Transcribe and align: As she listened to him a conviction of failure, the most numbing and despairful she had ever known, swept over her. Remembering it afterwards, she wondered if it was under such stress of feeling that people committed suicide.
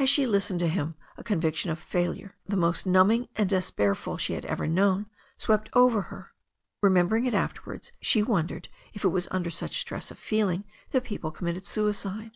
As 0.00 0.10
she 0.10 0.26
listened 0.26 0.58
to 0.58 0.66
him 0.68 0.96
a 1.16 1.22
conviction 1.22 1.70
of 1.70 1.78
failure, 1.78 2.34
the 2.44 2.56
most 2.56 2.86
numbing 2.86 3.28
and 3.36 3.48
despairful 3.48 4.18
she 4.18 4.32
had 4.32 4.44
ever 4.46 4.66
known, 4.66 5.06
swept 5.38 5.70
over 5.74 6.02
her. 6.10 6.32
Remembering 6.82 7.24
it 7.24 7.34
afterwards, 7.34 7.92
she 8.00 8.20
wondered 8.20 8.68
if 8.94 9.04
it 9.04 9.10
was 9.10 9.28
under 9.30 9.46
such 9.48 9.78
stress 9.80 10.10
of 10.10 10.18
feeling 10.18 10.64
that 10.90 11.04
people 11.04 11.30
committed 11.30 11.66
suicide. 11.66 12.32